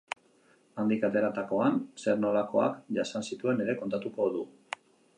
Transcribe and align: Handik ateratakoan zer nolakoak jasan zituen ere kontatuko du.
Handik 0.83 1.05
ateratakoan 1.09 1.77
zer 2.05 2.19
nolakoak 2.23 2.83
jasan 2.99 3.31
zituen 3.31 3.65
ere 3.67 3.81
kontatuko 3.83 4.31
du. 4.39 4.47